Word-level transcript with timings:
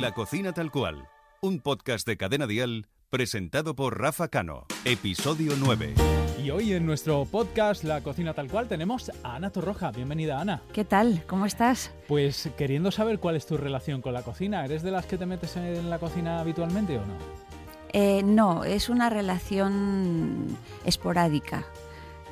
La 0.00 0.12
cocina 0.12 0.52
tal 0.52 0.70
cual, 0.70 1.08
un 1.40 1.60
podcast 1.60 2.06
de 2.06 2.16
Cadena 2.16 2.46
Dial 2.46 2.86
presentado 3.10 3.74
por 3.76 4.00
Rafa 4.00 4.28
Cano, 4.28 4.66
episodio 4.84 5.52
9. 5.58 5.94
Y 6.42 6.50
hoy 6.50 6.72
en 6.72 6.84
nuestro 6.86 7.24
podcast 7.24 7.84
La 7.84 8.00
cocina 8.02 8.34
tal 8.34 8.48
cual 8.50 8.68
tenemos 8.68 9.10
a 9.22 9.36
Ana 9.36 9.50
Torroja. 9.50 9.90
Bienvenida 9.92 10.40
Ana. 10.40 10.62
¿Qué 10.72 10.84
tal? 10.84 11.22
¿Cómo 11.26 11.46
estás? 11.46 11.92
Pues 12.08 12.50
queriendo 12.58 12.90
saber 12.90 13.18
cuál 13.18 13.36
es 13.36 13.46
tu 13.46 13.56
relación 13.56 14.02
con 14.02 14.12
la 14.12 14.22
cocina. 14.22 14.64
¿Eres 14.64 14.82
de 14.82 14.90
las 14.90 15.06
que 15.06 15.18
te 15.18 15.26
metes 15.26 15.56
en 15.56 15.88
la 15.88 15.98
cocina 15.98 16.40
habitualmente 16.40 16.98
o 16.98 17.06
no? 17.06 17.14
Eh, 17.92 18.22
no, 18.24 18.64
es 18.64 18.88
una 18.88 19.08
relación 19.08 20.46
esporádica. 20.84 21.64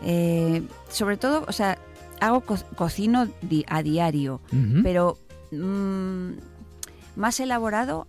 Eh, 0.03 0.62
sobre 0.89 1.17
todo, 1.17 1.44
o 1.49 1.53
sea, 1.53 1.79
hago 2.21 2.40
co- 2.43 2.58
cocino 2.76 3.26
di- 3.43 3.64
a 3.68 3.82
diario, 3.82 4.40
pero 4.82 5.17
mm, 5.50 6.31
más 7.17 7.39
elaborado 7.41 8.07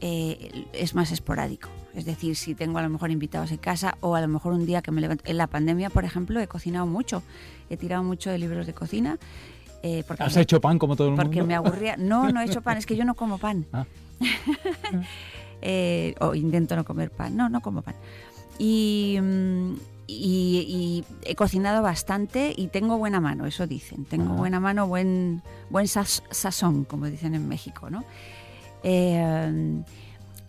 eh, 0.00 0.66
es 0.72 0.94
más 0.94 1.12
esporádico. 1.12 1.68
Es 1.94 2.04
decir, 2.06 2.36
si 2.36 2.54
tengo 2.54 2.78
a 2.78 2.82
lo 2.82 2.88
mejor 2.88 3.10
invitados 3.10 3.50
en 3.52 3.58
casa 3.58 3.96
o 4.00 4.16
a 4.16 4.20
lo 4.20 4.28
mejor 4.28 4.52
un 4.54 4.64
día 4.66 4.80
que 4.82 4.90
me 4.90 5.00
levanto. 5.00 5.24
En 5.26 5.36
la 5.36 5.46
pandemia, 5.46 5.90
por 5.90 6.04
ejemplo, 6.04 6.40
he 6.40 6.48
cocinado 6.48 6.86
mucho. 6.86 7.22
He 7.70 7.76
tirado 7.76 8.02
mucho 8.02 8.30
de 8.30 8.38
libros 8.38 8.66
de 8.66 8.72
cocina. 8.74 9.18
eh, 9.82 10.02
porque 10.06 10.22
¿Has 10.22 10.34
me- 10.36 10.42
hecho 10.42 10.60
pan 10.60 10.78
como 10.78 10.96
todo 10.96 11.08
el 11.08 11.14
porque 11.14 11.36
mundo? 11.42 11.46
me 11.46 11.54
aburría. 11.54 11.96
No, 11.96 12.30
no 12.30 12.40
he 12.40 12.44
hecho 12.46 12.62
pan, 12.62 12.78
es 12.78 12.86
que 12.86 12.96
yo 12.96 13.04
no 13.04 13.14
como 13.14 13.38
pan. 13.38 13.66
Ah. 13.72 13.84
Eh, 15.62 16.14
o 16.20 16.34
intento 16.34 16.74
no 16.76 16.84
comer 16.84 17.10
pan. 17.10 17.36
No, 17.36 17.48
no 17.48 17.60
como 17.60 17.82
pan. 17.82 17.94
Y, 18.58 19.16
mm, 19.22 19.72
y- 20.08 20.66
y 20.68 21.04
he 21.24 21.34
cocinado 21.36 21.82
bastante 21.82 22.52
y 22.56 22.66
tengo 22.68 22.98
buena 22.98 23.20
mano, 23.20 23.46
eso 23.46 23.66
dicen. 23.66 24.04
Tengo 24.04 24.34
Ah. 24.34 24.36
buena 24.36 24.60
mano, 24.60 24.86
buen, 24.88 25.42
buen 25.70 25.86
saz- 25.86 26.22
sazón, 26.30 26.84
como 26.84 27.06
dicen 27.06 27.34
en 27.34 27.48
México, 27.48 27.88
¿no? 27.90 28.04
Eh, 28.82 29.82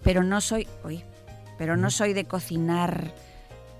pero 0.03 0.23
no 0.23 0.42
soy. 0.42 0.67
uy, 0.83 1.03
pero 1.58 1.77
no 1.77 1.89
soy 1.92 2.14
de 2.14 2.25
cocinar 2.25 3.14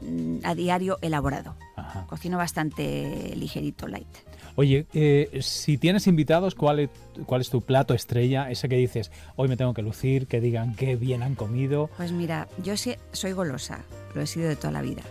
mm, 0.02 0.40
a 0.45 0.53
diario 0.56 0.97
elaborado. 1.02 1.56
Ajá. 1.75 2.06
Cocino 2.08 2.38
bastante 2.38 3.34
ligerito, 3.36 3.88
light. 3.88 4.08
Oye, 4.56 4.86
eh, 4.94 5.40
si 5.42 5.78
tienes 5.78 6.06
invitados, 6.06 6.54
¿cuál 6.54 6.80
es, 6.80 6.90
¿cuál 7.26 7.42
es 7.42 7.50
tu 7.50 7.62
plato 7.62 7.94
estrella? 7.94 8.52
Ese 8.52 8.70
que 8.70 8.76
dices, 8.76 9.12
hoy 9.36 9.48
me 9.48 9.58
tengo 9.58 9.73
que 9.73 9.82
lucir, 9.82 10.28
que 10.28 10.42
digan 10.42 10.76
qué 10.76 10.96
bien 10.96 11.23
han 11.23 11.34
comido. 11.34 11.90
Pues 11.98 12.12
mira, 12.12 12.48
yo 12.64 12.78
sí 12.78 12.96
soy 13.12 13.31
golosa, 13.31 13.80
lo 14.14 14.22
he 14.22 14.28
sido 14.28 14.48
de 14.48 14.56
toda 14.56 14.72
la 14.72 14.81
vida. 14.81 15.02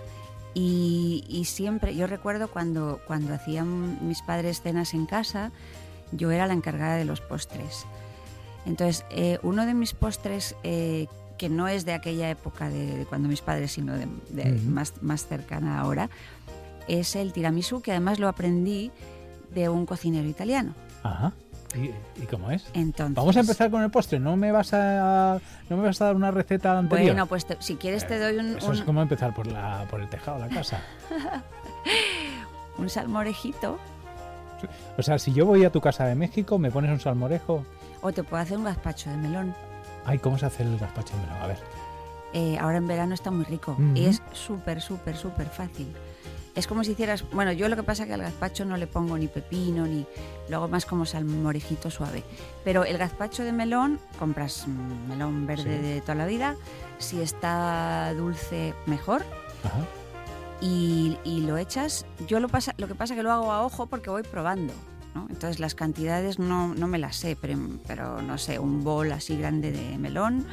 Y, 0.54 1.24
y 1.28 1.46
siempre, 1.46 1.96
yo 1.96 2.06
recuerdo 2.06 2.48
cuando, 2.48 3.00
cuando 3.06 3.34
hacían 3.34 4.06
mis 4.06 4.22
padres 4.22 4.60
cenas 4.60 4.94
en 4.94 5.06
casa, 5.06 5.50
yo 6.12 6.30
era 6.30 6.46
la 6.46 6.52
encargada 6.52 6.96
de 6.96 7.04
los 7.04 7.20
postres. 7.20 7.84
Entonces, 8.64 9.04
eh, 9.10 9.38
uno 9.42 9.66
de 9.66 9.74
mis 9.74 9.92
postres, 9.92 10.54
eh, 10.62 11.06
que 11.36 11.48
no 11.48 11.66
es 11.66 11.84
de 11.84 11.94
aquella 11.94 12.30
época 12.30 12.68
de, 12.68 12.98
de 12.98 13.06
cuando 13.06 13.28
mis 13.28 13.40
padres, 13.40 13.72
sino 13.72 13.94
de, 13.94 14.06
de 14.28 14.52
Ujú. 14.52 14.70
más, 14.70 15.02
más 15.02 15.26
cercana 15.26 15.80
ahora, 15.80 16.10
es 16.86 17.16
el 17.16 17.32
tiramisú, 17.32 17.80
que 17.80 17.90
además 17.90 18.20
lo 18.20 18.28
aprendí 18.28 18.92
de 19.54 19.68
un 19.68 19.86
cocinero 19.86 20.28
italiano. 20.28 20.74
Ajá. 21.02 21.32
¿Y, 21.74 21.86
y 22.22 22.26
cómo 22.30 22.50
es? 22.50 22.66
Entonces, 22.74 23.14
Vamos 23.16 23.34
a 23.36 23.40
empezar 23.40 23.70
con 23.70 23.82
el 23.82 23.90
postre. 23.90 24.20
¿No 24.20 24.36
me 24.36 24.52
vas 24.52 24.74
a, 24.74 25.38
no 25.70 25.76
me 25.78 25.84
vas 25.84 26.00
a 26.02 26.06
dar 26.06 26.16
una 26.16 26.30
receta 26.30 26.76
anterior? 26.78 27.08
Bueno, 27.12 27.26
pues 27.26 27.46
te- 27.46 27.56
si 27.60 27.76
quieres 27.76 28.06
te 28.06 28.18
doy 28.18 28.36
un, 28.36 28.56
Eso 28.58 28.72
es 28.72 28.80
un- 28.80 28.86
como 28.86 29.00
empezar 29.00 29.34
por, 29.34 29.46
la, 29.46 29.86
por 29.90 30.00
el 30.02 30.08
tejado 30.08 30.38
de 30.40 30.48
la 30.48 30.54
casa. 30.54 30.80
un 32.78 32.88
salmorejito 32.88 33.78
O 34.98 35.02
sea, 35.02 35.18
si 35.18 35.32
yo 35.32 35.46
voy 35.46 35.64
a 35.64 35.70
tu 35.70 35.80
casa 35.80 36.04
de 36.06 36.14
México, 36.14 36.58
me 36.58 36.70
pones 36.70 36.90
un 36.90 37.00
salmorejo. 37.00 37.64
o 38.02 38.12
te 38.12 38.22
puedo 38.22 38.42
hacer 38.42 38.58
un 38.58 38.64
gazpacho 38.64 39.10
de 39.10 39.16
melón. 39.16 39.54
Ay, 40.04 40.18
¿cómo 40.18 40.36
se 40.38 40.46
hace 40.46 40.62
el 40.64 40.76
gazpacho 40.78 41.14
de 41.16 41.22
melón? 41.22 41.42
A 41.42 41.46
ver. 41.46 41.58
Eh, 42.34 42.58
ahora 42.58 42.78
en 42.78 42.86
verano 42.86 43.14
está 43.14 43.30
muy 43.30 43.44
rico 43.44 43.72
Ujú. 43.72 43.92
y 43.94 44.06
es 44.06 44.22
súper, 44.32 44.80
súper, 44.80 45.16
súper 45.16 45.46
fácil. 45.48 45.92
Es 46.54 46.66
como 46.66 46.84
si 46.84 46.92
hicieras, 46.92 47.24
bueno, 47.32 47.50
yo 47.52 47.68
lo 47.70 47.76
que 47.76 47.82
pasa 47.82 48.02
es 48.02 48.08
que 48.08 48.14
al 48.14 48.20
gazpacho 48.22 48.64
no 48.66 48.76
le 48.76 48.86
pongo 48.86 49.16
ni 49.16 49.26
pepino 49.26 49.86
ni 49.86 50.04
lo 50.50 50.58
hago 50.58 50.68
más 50.68 50.84
como 50.84 51.06
salmorejito 51.06 51.90
suave. 51.90 52.24
Pero 52.62 52.84
el 52.84 52.98
gazpacho 52.98 53.42
de 53.42 53.52
melón, 53.52 53.98
compras 54.18 54.66
melón 55.08 55.46
verde 55.46 55.62
Sí. 55.78 55.82
de 55.82 56.00
toda 56.02 56.14
la 56.16 56.26
vida, 56.26 56.56
si 56.98 57.20
está 57.22 58.12
dulce 58.14 58.74
mejor 58.86 59.24
Ajá. 59.64 59.78
y, 60.60 61.16
y 61.24 61.40
lo 61.40 61.56
echas. 61.56 62.04
Yo 62.28 62.38
lo 62.38 62.48
pasa, 62.48 62.74
lo 62.76 62.86
que 62.86 62.94
pasa 62.94 63.14
es 63.14 63.18
que 63.18 63.22
lo 63.22 63.32
hago 63.32 63.50
a 63.50 63.64
ojo 63.64 63.86
porque 63.86 64.10
voy 64.10 64.22
probando. 64.22 64.74
¿no? 65.14 65.26
Entonces 65.30 65.58
las 65.58 65.74
cantidades 65.74 66.38
no, 66.38 66.74
no 66.74 66.86
me 66.86 66.98
las 66.98 67.16
sé, 67.16 67.36
pero, 67.40 67.58
pero 67.86 68.20
no 68.22 68.36
sé, 68.38 68.58
un 68.58 68.84
bol 68.84 69.10
así 69.12 69.36
grande 69.36 69.72
de 69.72 69.96
melón 69.98 70.46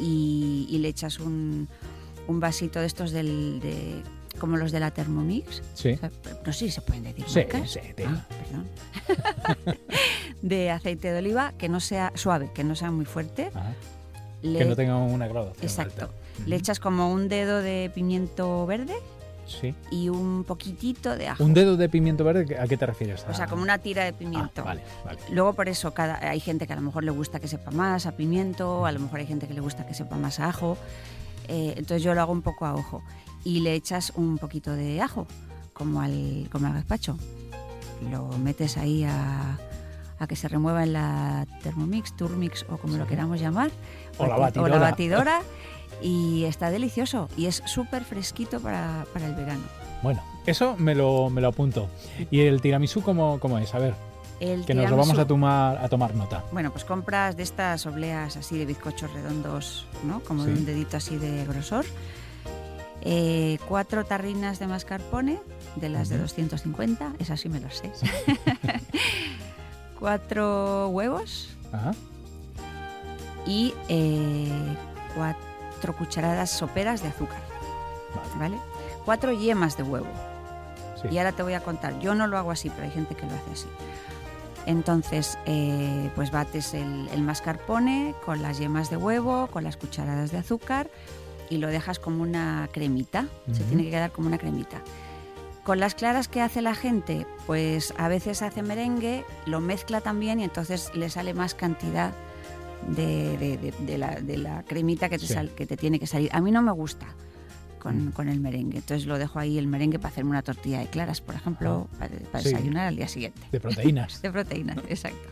y, 0.00 0.66
y 0.70 0.78
le 0.78 0.88
echas 0.88 1.20
un, 1.20 1.68
un 2.28 2.40
vasito 2.40 2.80
de 2.80 2.86
estos 2.86 3.12
del, 3.12 3.60
de, 3.60 4.02
como 4.38 4.56
los 4.56 4.72
de 4.72 4.80
la 4.80 4.90
Thermomix. 4.90 5.62
Sí. 5.74 5.92
O 5.92 5.96
sea, 5.98 6.10
no 6.44 6.52
sé 6.52 6.58
si 6.66 6.70
se 6.70 6.80
pueden 6.80 7.04
decir 7.04 7.24
Sí, 7.28 7.38
marcas. 7.40 7.70
sí. 7.70 7.80
Ah, 8.06 8.26
perdón. 8.28 8.66
de 10.42 10.70
aceite 10.70 11.12
de 11.12 11.18
oliva 11.18 11.52
que 11.58 11.68
no 11.68 11.80
sea 11.80 12.12
suave, 12.14 12.50
que 12.54 12.64
no 12.64 12.74
sea 12.74 12.90
muy 12.90 13.04
fuerte. 13.04 13.50
Ajá. 13.54 13.72
Le- 14.42 14.58
Que 14.58 14.64
no 14.66 14.76
tenga 14.76 14.96
una 14.98 15.26
graduación 15.26 15.64
Exacto. 15.64 16.04
alta. 16.04 16.14
Le 16.46 16.56
echas 16.56 16.78
como 16.80 17.10
un 17.12 17.28
dedo 17.28 17.62
de 17.62 17.90
pimiento 17.94 18.66
verde 18.66 18.94
Sí. 19.46 19.74
y 19.90 20.08
un 20.10 20.44
poquitito 20.44 21.16
de 21.16 21.28
ajo. 21.28 21.42
¿Un 21.44 21.54
dedo 21.54 21.76
de 21.76 21.88
pimiento 21.88 22.24
verde? 22.24 22.58
¿A 22.58 22.66
qué 22.66 22.76
te 22.76 22.84
refieres? 22.86 23.24
O 23.28 23.32
sea, 23.34 23.44
Ah. 23.46 23.48
como 23.48 23.62
una 23.62 23.78
tira 23.78 24.02
de 24.04 24.10
Ah, 24.10 24.18
pimiento. 24.18 24.64
vale, 24.64 24.82
vale. 25.04 25.18
Luego 25.30 25.54
por 25.54 25.68
eso 25.68 25.94
cada, 25.94 26.16
hay 26.28 26.40
gente 26.40 26.66
que 26.66 26.72
a 26.74 26.76
lo 26.76 26.82
mejor 26.82 27.04
le 27.04 27.10
gusta 27.10 27.40
que 27.40 27.48
sepa 27.48 27.70
más 27.70 28.04
a 28.06 28.12
pimiento, 28.12 28.84
a 28.84 28.92
lo 28.92 29.00
mejor 29.00 29.20
hay 29.20 29.26
gente 29.26 29.46
que 29.46 29.54
le 29.54 29.60
gusta 29.60 29.86
que 29.86 29.94
sepa 29.94 30.16
más 30.16 30.40
a 30.40 30.48
ajo. 30.48 30.76
Eh, 31.48 31.74
entonces 31.76 32.02
yo 32.02 32.14
lo 32.14 32.20
hago 32.22 32.32
un 32.32 32.42
poco 32.42 32.64
a 32.66 32.74
ojo. 32.74 33.02
Y 33.44 33.60
le 33.60 33.74
echas 33.74 34.12
un 34.16 34.38
poquito 34.38 34.72
de 34.72 35.00
ajo, 35.02 35.26
como 35.72 36.00
al, 36.00 36.48
como 36.50 36.66
al 36.66 36.72
gazpacho. 36.74 37.18
Lo 38.10 38.26
metes 38.38 38.76
ahí 38.76 39.04
a, 39.04 39.58
a 40.18 40.26
que 40.26 40.36
se 40.36 40.48
remueva 40.48 40.82
en 40.82 40.92
la 40.94 41.46
Thermomix, 41.62 42.16
Turmix 42.16 42.64
o 42.70 42.76
como 42.78 42.96
lo 42.96 43.04
Sí. 43.04 43.10
queramos 43.10 43.40
llamar. 43.40 43.70
O 44.18 44.26
la 44.26 44.36
O 44.36 44.40
batidora. 44.40 44.74
la 44.74 44.80
batidora. 44.80 45.40
Y 46.02 46.44
está 46.44 46.70
delicioso. 46.70 47.28
Y 47.36 47.46
es 47.46 47.62
súper 47.66 48.04
fresquito 48.04 48.60
para, 48.60 49.06
para 49.12 49.26
el 49.26 49.34
verano. 49.34 49.62
Bueno, 50.02 50.22
eso 50.44 50.74
me 50.78 50.94
lo, 50.94 51.30
me 51.30 51.40
lo 51.40 51.48
apunto. 51.48 51.88
¿Y 52.30 52.40
el 52.40 52.60
tiramisú 52.60 53.00
cómo, 53.02 53.38
cómo 53.40 53.58
es? 53.58 53.74
A 53.74 53.78
ver, 53.78 53.94
El 54.40 54.64
que 54.66 54.74
nos 54.74 54.90
lo 54.90 54.96
vamos 54.96 55.14
tiramisú- 55.16 55.20
a 55.20 55.26
tomar, 55.26 55.78
a 55.78 55.88
tomar 55.88 56.14
nota. 56.14 56.44
Bueno, 56.52 56.70
pues 56.72 56.84
compras 56.84 57.36
de 57.36 57.42
estas 57.44 57.86
obleas 57.86 58.36
así 58.36 58.58
de 58.58 58.66
bizcochos 58.66 59.10
redondos, 59.12 59.86
¿no? 60.04 60.20
Como 60.20 60.44
de 60.44 60.52
Sí. 60.52 60.58
un 60.58 60.66
dedito 60.66 60.96
así 60.98 61.16
de 61.16 61.44
grosor. 61.46 61.86
Eh, 63.04 63.58
cuatro 63.68 64.04
tarrinas 64.06 64.58
de 64.58 64.66
mascarpone, 64.66 65.38
de 65.76 65.88
las 65.90 66.08
de 66.08 66.16
Ujú. 66.16 66.22
250, 66.24 67.12
esas 67.18 67.40
sí 67.40 67.48
me 67.48 67.60
las 67.60 67.76
sé. 67.76 67.92
cuatro 69.98 70.88
huevos 70.88 71.48
Ajá. 71.72 71.92
y 73.46 73.74
eh, 73.88 74.76
cuatro 75.14 75.94
cucharadas 75.96 76.50
soperas 76.50 77.02
de 77.02 77.08
azúcar, 77.08 77.40
Vale. 78.14 78.38
¿vale? 78.56 78.62
Cuatro 79.04 79.32
yemas 79.32 79.76
de 79.76 79.82
huevo. 79.82 80.06
Sí. 81.02 81.08
Y 81.10 81.18
ahora 81.18 81.32
te 81.32 81.42
voy 81.42 81.52
a 81.52 81.60
contar. 81.60 81.98
Yo 82.00 82.14
no 82.14 82.26
lo 82.26 82.38
hago 82.38 82.50
así, 82.50 82.70
pero 82.70 82.84
hay 82.84 82.90
gente 82.90 83.14
que 83.14 83.26
lo 83.26 83.32
hace 83.34 83.50
así. 83.52 83.66
Entonces, 84.64 85.36
eh, 85.44 86.10
pues 86.14 86.30
bates 86.30 86.72
el, 86.72 87.08
el 87.12 87.20
mascarpone 87.20 88.14
con 88.24 88.40
las 88.40 88.56
yemas 88.58 88.88
de 88.88 88.96
huevo, 88.96 89.48
con 89.48 89.62
las 89.62 89.76
cucharadas 89.76 90.32
de 90.32 90.38
azúcar 90.38 90.88
y 91.50 91.58
lo 91.58 91.68
dejas 91.68 91.98
como 91.98 92.22
una 92.22 92.68
cremita. 92.72 93.26
Se 93.46 93.60
Ujú. 93.60 93.64
tiene 93.64 93.84
que 93.84 93.90
quedar 93.90 94.12
como 94.12 94.28
una 94.28 94.38
cremita. 94.38 94.80
Con 95.64 95.80
las 95.80 95.94
claras 95.94 96.28
que 96.28 96.40
hace 96.42 96.60
la 96.62 96.74
gente, 96.74 97.26
pues 97.46 97.94
a 97.96 98.08
veces 98.08 98.42
hace 98.42 98.62
merengue, 98.62 99.24
lo 99.46 99.60
mezcla 99.60 100.00
también 100.02 100.40
y 100.40 100.44
entonces 100.44 100.90
le 100.94 101.08
sale 101.08 101.32
más 101.32 101.54
cantidad 101.54 102.12
de, 102.88 103.38
de- 103.38 103.56
de- 103.56 103.74
de 103.86 103.98
la, 103.98 104.20
de 104.20 104.36
la 104.36 104.62
cremita 104.64 105.08
que 105.08 105.18
te, 105.18 105.26
Sí. 105.26 105.32
sal- 105.32 105.50
que 105.54 105.66
te 105.66 105.76
tiene 105.78 105.98
que 105.98 106.06
salir. 106.06 106.28
A 106.34 106.40
mí 106.42 106.50
no 106.50 106.60
me 106.60 106.70
gusta 106.72 107.06
con, 107.78 108.08
Mm. 108.08 108.12
con 108.12 108.28
el 108.28 108.40
merengue, 108.40 108.76
entonces 108.78 109.06
lo 109.06 109.18
dejo 109.18 109.38
ahí 109.38 109.56
el 109.56 109.66
merengue 109.66 109.98
para 109.98 110.10
hacerme 110.12 110.30
una 110.30 110.42
tortilla 110.42 110.80
de 110.80 110.86
claras, 110.88 111.22
por 111.22 111.34
ejemplo, 111.34 111.88
para, 111.98 112.10
para 112.30 112.40
Ah. 112.40 112.42
Sí. 112.42 112.48
desayunar 112.50 112.88
al 112.88 112.96
día 112.96 113.08
siguiente. 113.08 113.40
De 113.50 113.58
proteínas. 113.60 114.20
De 114.22 114.30
proteínas, 114.30 114.76
exacto. 114.88 115.28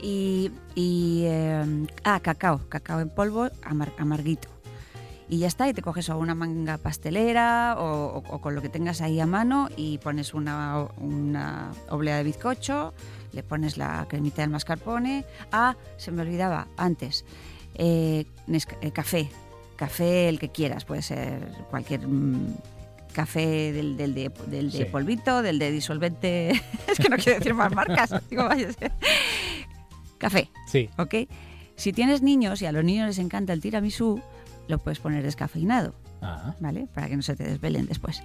Y, 0.00 0.52
y, 0.76 1.22
eh, 1.26 1.86
ah, 2.04 2.20
cacao, 2.20 2.60
cacao 2.68 3.00
en 3.00 3.08
polvo 3.08 3.48
amar- 3.64 3.92
amarguito. 3.98 4.48
Y 5.28 5.38
ya 5.38 5.48
está, 5.48 5.68
y 5.68 5.72
te 5.74 5.82
coges 5.82 6.08
o 6.08 6.18
una 6.18 6.34
manga 6.36 6.78
pastelera 6.78 7.74
o, 7.78 8.18
o- 8.18 8.34
o 8.34 8.40
con 8.40 8.54
lo 8.54 8.62
que 8.62 8.68
tengas 8.68 9.00
ahí 9.00 9.18
a 9.18 9.26
mano 9.26 9.68
y 9.76 9.98
pones 9.98 10.34
una, 10.34 10.86
una 10.98 11.72
oblea 11.90 12.16
de 12.18 12.22
bizcocho, 12.22 12.94
le 13.32 13.42
pones 13.42 13.76
la 13.76 14.06
cremita 14.08 14.42
del 14.42 14.50
mascarpone. 14.50 15.24
Ah, 15.50 15.74
se 15.96 16.12
me 16.12 16.22
olvidaba 16.22 16.68
antes, 16.76 17.24
eh, 17.74 18.24
eh, 18.80 18.90
café, 18.92 19.28
café 19.74 20.28
el 20.28 20.38
que 20.38 20.50
quieras, 20.50 20.84
puede 20.84 21.02
ser 21.02 21.40
cualquier 21.70 22.06
mm, 22.06 22.54
café 23.12 23.72
del, 23.72 23.96
del 23.96 24.14
de, 24.14 24.30
del 24.46 24.70
de 24.70 24.86
polvito, 24.86 25.42
del 25.42 25.58
de 25.58 25.72
disolvente, 25.72 26.50
es 26.86 26.98
que 27.00 27.08
no 27.08 27.16
quiero 27.16 27.40
decir 27.40 27.52
más 27.54 27.74
marcas, 27.74 28.14
digo, 28.30 28.44
vaya. 28.44 28.68
Café, 30.18 30.50
Sí. 30.68 30.88
¿ok? 30.98 31.14
Si 31.76 31.92
tienes 31.92 32.22
niños 32.22 32.62
y 32.62 32.66
a 32.66 32.72
los 32.72 32.84
niños 32.84 33.06
les 33.08 33.18
encanta 33.18 33.52
el 33.52 33.60
tiramisú, 33.60 34.22
lo 34.68 34.78
puedes 34.78 34.98
poner 35.00 35.22
descafeinado, 35.22 35.94
Ah. 36.22 36.54
¿vale? 36.60 36.86
Para 36.94 37.08
que 37.08 37.16
no 37.16 37.22
se 37.22 37.36
te 37.36 37.44
desvelen 37.44 37.86
después. 37.86 38.20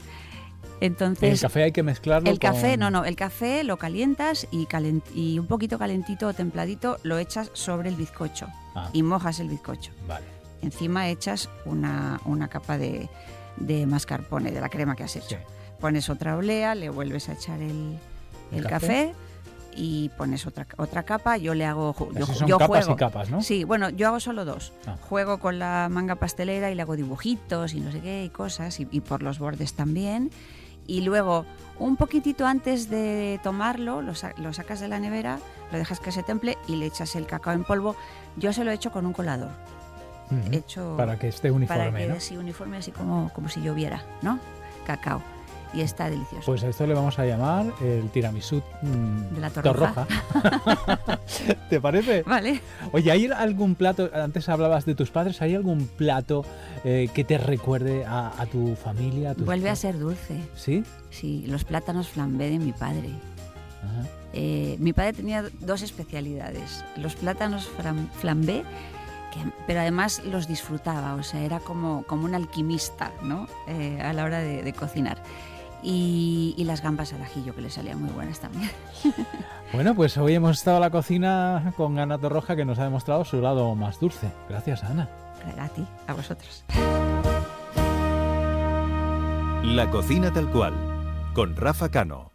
El 0.80 0.88
Entonces, 0.88 1.42
café 1.42 1.64
hay 1.64 1.72
que 1.72 1.84
mezclarlo 1.84 2.30
el 2.30 2.40
café, 2.40 2.76
no, 2.78 2.90
no, 2.90 3.06
el 3.06 3.16
café 3.16 3.64
lo 3.64 3.78
calientas 3.78 4.48
y, 4.52 4.66
calent- 4.66 5.04
y 5.14 5.38
un 5.38 5.46
poquito 5.48 5.78
calentito 5.78 6.28
o 6.28 6.34
templadito 6.34 6.98
lo 7.04 7.18
echas 7.20 7.52
sobre 7.54 7.90
el 7.90 7.96
bizcocho 7.96 8.48
Ah, 8.76 8.90
y 8.94 9.04
mojas 9.04 9.40
el 9.40 9.50
bizcocho. 9.50 9.92
vale. 10.08 10.26
Encima 10.62 11.08
echas 11.10 11.50
una, 11.66 12.20
una 12.26 12.48
capa 12.48 12.78
de, 12.78 13.10
de 13.58 13.86
mascarpone, 13.88 14.52
de 14.52 14.62
la 14.62 14.70
crema 14.70 14.96
que 14.96 15.04
has 15.04 15.16
hecho. 15.16 15.30
Sí. 15.30 15.36
Pones 15.80 16.10
otra 16.10 16.36
olea, 16.38 16.76
le 16.76 16.90
vuelves 16.90 17.30
a 17.30 17.34
echar 17.34 17.60
el, 17.62 17.98
¿El 18.52 18.60
el 18.60 18.64
café? 18.68 18.88
café? 18.88 19.14
Y 19.76 20.10
pones 20.18 20.46
otra, 20.48 20.68
otra 20.78 21.04
capa. 21.04 21.38
Yo 21.38 21.54
le 21.54 21.66
hago. 21.66 21.96
Yo, 22.18 22.26
son 22.26 22.48
yo 22.48 22.58
capas 22.58 22.86
juego. 22.86 22.94
y 22.94 22.96
capas, 22.98 23.30
¿no? 23.30 23.42
Sí, 23.42 23.64
bueno, 23.64 23.90
yo 23.90 24.08
hago 24.08 24.20
solo 24.20 24.46
dos. 24.46 24.74
Ah. 24.88 24.98
Juego 25.02 25.40
con 25.40 25.60
la 25.60 25.88
manga 25.90 26.16
pastelera 26.16 26.70
y 26.72 26.76
le 26.76 26.82
hago 26.82 26.96
dibujitos 26.96 27.74
y 27.74 27.80
no 27.80 27.92
sé 27.92 28.00
qué 28.02 28.24
y 28.26 28.30
cosas, 28.30 28.80
y, 28.80 28.88
y 28.92 29.02
por 29.02 29.24
los 29.24 29.40
bordes 29.40 29.74
también. 29.74 30.32
Y 30.88 31.02
luego, 31.02 31.46
un 31.80 31.96
poquitito 31.96 32.46
antes 32.48 32.90
de 32.90 33.40
tomarlo, 33.44 34.02
lo, 34.02 34.16
sa- 34.16 34.34
lo 34.38 34.52
sacas 34.52 34.80
de 34.80 34.88
la 34.88 35.00
nevera, 35.00 35.40
lo 35.72 35.78
dejas 35.78 36.00
que 36.00 36.12
se 36.12 36.24
temple 36.24 36.58
y 36.68 36.76
le 36.76 36.88
echas 36.88 37.16
el 37.16 37.28
cacao 37.28 37.54
en 37.54 37.64
polvo. 37.64 37.96
Yo 38.36 38.52
se 38.52 38.64
lo 38.64 38.72
he 38.72 38.74
hecho 38.74 38.92
con 38.92 39.06
un 39.06 39.14
colador. 39.14 39.52
Ujú. 40.32 40.54
Hecho 40.54 40.96
Para 40.98 41.20
que 41.20 41.28
esté 41.28 41.52
uniforme, 41.52 41.86
para 41.92 41.98
que 41.98 42.08
¿no? 42.08 42.16
así 42.16 42.36
uniforme, 42.38 42.78
así 42.78 42.92
como, 42.92 43.32
como 43.34 43.48
si 43.50 43.62
lloviera, 43.62 44.04
¿no? 44.22 44.40
Cacao. 44.86 45.22
Y 45.74 45.82
está 45.82 46.10
delicioso. 46.10 46.46
Pues 46.46 46.64
a 46.64 46.68
esto 46.68 46.86
le 46.86 46.94
vamos 46.94 47.18
a 47.18 47.26
llamar 47.26 47.66
el 47.82 48.10
tiramisú 48.10 48.62
mm, 48.82 49.36
De 49.36 49.40
la 49.42 49.50
Torroja. 49.50 50.06
Torroja. 50.06 51.20
¿Te 51.70 51.80
parece? 51.80 52.24
vale. 52.24 52.60
Oye, 52.92 53.10
¿hay 53.12 53.28
algún 53.28 53.76
plato, 53.76 54.10
antes 54.14 54.50
hablabas 54.50 54.86
de 54.86 54.96
tus 54.96 55.12
padres, 55.12 55.42
¿hay 55.42 55.56
algún 55.56 55.88
plato 55.88 56.44
eh, 56.84 57.08
que 57.14 57.24
te 57.24 57.38
recuerde 57.38 58.06
a, 58.06 58.34
a 58.38 58.46
tu 58.48 58.76
familia? 58.76 59.32
A 59.32 59.36
tus 59.36 59.46
Vuelve 59.46 59.70
a 59.70 59.74
pa- 59.74 59.76
ser 59.78 59.98
dulce. 59.98 60.42
¿Sí? 60.56 60.84
Sí, 61.10 61.46
los 61.48 61.64
plátanos 61.64 62.10
flambé 62.10 62.50
de 62.50 62.60
mi 62.60 62.74
padre. 62.74 63.10
Ajá. 63.84 64.08
Eh, 64.34 64.76
mi 64.80 64.94
padre 64.94 65.14
tenía 65.14 65.44
dos 65.62 65.82
especialidades. 65.82 66.84
Los 66.98 67.16
plátanos 67.16 67.70
flambé, 68.20 68.64
que- 69.34 69.52
pero 69.68 69.80
además 69.82 70.22
los 70.26 70.48
disfrutaba, 70.48 71.16
o 71.16 71.24
sea, 71.24 71.42
era 71.42 71.60
como, 71.60 72.04
como 72.04 72.26
un 72.26 72.36
alquimista 72.36 73.12
¿no? 73.24 73.48
Eh, 73.68 74.00
a 74.02 74.12
la 74.14 74.26
hora 74.26 74.40
de, 74.40 74.64
de 74.64 74.74
cocinar. 74.74 75.18
Y, 75.84 76.54
y 76.58 76.64
las 76.66 76.82
gambas 76.82 77.14
al 77.14 77.22
ajillo, 77.22 77.56
que 77.56 77.62
le 77.62 77.70
salían 77.70 78.02
muy 78.02 78.12
buenas 78.12 78.40
también. 78.40 78.70
Bueno, 79.74 79.96
pues 79.96 80.18
hoy 80.18 80.34
hemos 80.34 80.58
estado 80.58 80.78
en 80.78 80.82
la 80.82 80.90
cocina 80.90 81.74
con 81.78 81.98
Ana 81.98 82.18
Torroja 82.18 82.58
que 82.58 82.66
nos 82.66 82.78
ha 82.78 82.84
demostrado 82.84 83.24
su 83.24 83.40
lado 83.40 83.74
más 83.74 84.02
dulce. 84.02 84.30
Gracias, 84.50 84.84
Ana. 84.84 85.08
A 85.58 85.70
ti, 85.70 85.86
a 86.08 86.14
vosotros. 86.14 86.66
La 89.64 89.90
cocina 89.90 90.34
tal 90.34 90.52
cual, 90.52 90.74
con 91.34 91.56
Rafa 91.56 91.90
Cano. 91.90 92.32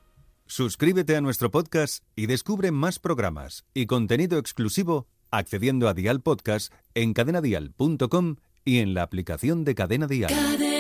Suscríbete 0.46 1.14
a 1.16 1.20
nuestro 1.20 1.50
podcast 1.50 2.02
y 2.14 2.26
descubre 2.26 2.70
más 2.70 2.98
programas 2.98 3.64
y 3.74 3.86
contenido 3.86 4.38
exclusivo 4.38 5.06
accediendo 5.30 5.88
a 5.88 5.94
Dial 5.94 6.22
Podcast 6.22 6.72
en 6.94 7.12
cadenadial.com 7.12 8.36
y 8.64 8.78
en 8.78 8.94
la 8.94 9.02
aplicación 9.02 9.64
de 9.64 9.74
Cadena 9.74 10.06
Dial. 10.06 10.30
Cadena 10.30 10.75